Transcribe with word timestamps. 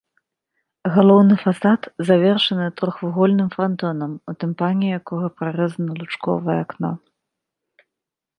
Галоўны 0.93 1.35
фасад 1.43 1.81
завершаны 2.07 2.65
трохвугольным 2.81 3.49
франтонам, 3.57 4.11
у 4.33 4.35
тымпане 4.45 4.87
якога 4.99 5.27
прарэзана 5.43 5.91
лучковае 6.01 6.57
акно. 6.65 6.91